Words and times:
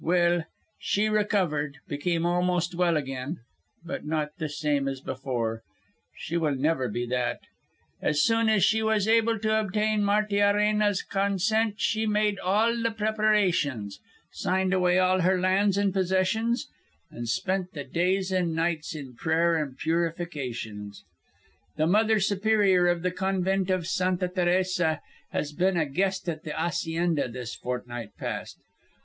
Well, 0.03 0.45
she 0.79 1.09
recovered, 1.09 1.77
became 1.87 2.25
almost 2.25 2.73
well 2.73 2.97
again, 2.97 3.41
but 3.85 4.03
not 4.03 4.31
the 4.39 4.49
same 4.49 4.87
as 4.87 4.99
before. 4.99 5.61
She 6.17 6.37
never 6.37 6.87
will 6.87 6.91
be 6.91 7.05
that. 7.05 7.41
So 8.01 8.11
soon 8.13 8.49
as 8.49 8.63
she 8.63 8.81
was 8.81 9.07
able 9.07 9.37
to 9.37 9.59
obtain 9.59 10.03
Martiarena's 10.03 11.03
consent 11.03 11.75
she 11.79 12.07
made 12.07 12.39
all 12.39 12.75
the 12.81 12.89
preparations 12.89 13.99
signed 14.31 14.73
away 14.73 14.97
all 14.97 15.21
her 15.21 15.39
lands 15.39 15.77
and 15.77 15.93
possessions, 15.93 16.67
and 17.11 17.29
spent 17.29 17.73
the 17.73 17.83
days 17.83 18.31
and 18.31 18.55
nights 18.55 18.95
in 18.95 19.13
prayer 19.13 19.55
and 19.63 19.77
purifications. 19.77 21.03
The 21.77 21.85
Mother 21.85 22.19
Superior 22.19 22.87
of 22.87 23.03
the 23.03 23.11
Convent 23.11 23.69
of 23.69 23.85
Santa 23.85 24.27
Teresa 24.29 24.99
has 25.29 25.53
been 25.53 25.77
a 25.77 25.85
guest 25.85 26.27
at 26.27 26.41
the 26.43 26.53
hacienda 26.53 27.27
this 27.29 27.53
fortnight 27.53 28.15
past. 28.17 28.57